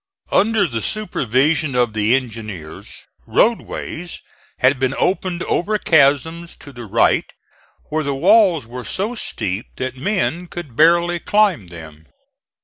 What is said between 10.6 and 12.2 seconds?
barely climb them.